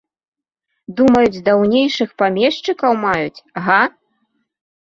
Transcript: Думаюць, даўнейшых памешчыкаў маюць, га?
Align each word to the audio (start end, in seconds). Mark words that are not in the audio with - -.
Думаюць, 0.99 1.43
даўнейшых 1.49 2.09
памешчыкаў 2.21 2.91
маюць, 3.05 3.43
га? 3.69 3.79